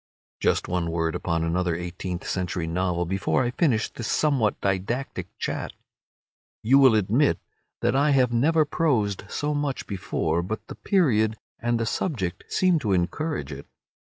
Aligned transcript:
Just 0.39 0.67
one 0.67 0.89
word 0.89 1.13
upon 1.13 1.43
another 1.43 1.75
eighteenth 1.75 2.27
century 2.27 2.65
novel 2.65 3.05
before 3.05 3.43
I 3.43 3.51
finish 3.51 3.87
this 3.87 4.07
somewhat 4.07 4.59
didactic 4.59 5.27
chat. 5.37 5.73
You 6.63 6.79
will 6.79 6.95
admit 6.95 7.37
that 7.81 7.95
I 7.95 8.09
have 8.09 8.33
never 8.33 8.65
prosed 8.65 9.25
so 9.29 9.53
much 9.53 9.85
before, 9.85 10.41
but 10.41 10.65
the 10.69 10.73
period 10.75 11.37
and 11.59 11.79
the 11.79 11.85
subject 11.85 12.45
seem 12.47 12.79
to 12.79 12.93
encourage 12.93 13.51
it. 13.51 13.67